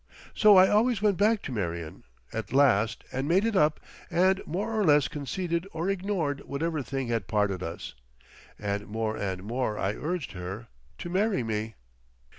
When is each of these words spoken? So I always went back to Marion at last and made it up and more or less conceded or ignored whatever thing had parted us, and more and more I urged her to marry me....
So 0.33 0.57
I 0.57 0.67
always 0.67 0.99
went 1.03 1.17
back 1.17 1.43
to 1.43 1.51
Marion 1.51 2.01
at 2.33 2.51
last 2.51 3.03
and 3.11 3.27
made 3.27 3.45
it 3.45 3.55
up 3.55 3.79
and 4.09 4.41
more 4.47 4.73
or 4.73 4.83
less 4.83 5.07
conceded 5.07 5.67
or 5.73 5.91
ignored 5.91 6.39
whatever 6.47 6.81
thing 6.81 7.09
had 7.09 7.27
parted 7.27 7.61
us, 7.61 7.93
and 8.57 8.87
more 8.87 9.15
and 9.15 9.43
more 9.43 9.77
I 9.77 9.91
urged 9.93 10.31
her 10.31 10.69
to 10.97 11.09
marry 11.11 11.43
me.... 11.43 11.75